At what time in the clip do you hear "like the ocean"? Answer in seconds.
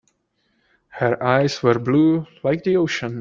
2.41-3.09